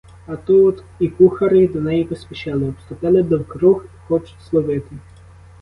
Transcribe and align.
А 0.27 0.35
ту 0.35 0.65
от 0.67 0.83
і 0.99 1.07
кухарі 1.09 1.67
до 1.67 1.81
неї 1.81 2.03
поспішили, 2.03 2.65
обступили 2.67 3.23
довкруг, 3.23 3.85
хочуть 4.07 4.41
зловити. 4.49 4.95